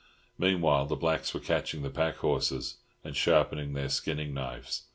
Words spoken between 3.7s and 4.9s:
their skinning knives.